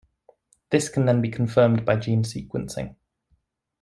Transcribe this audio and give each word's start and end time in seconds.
This 0.71 0.89
can 0.89 1.05
then 1.05 1.21
be 1.21 1.29
confirmed 1.29 1.85
by 1.85 1.95
gene 1.97 2.23
sequencing. 2.23 2.95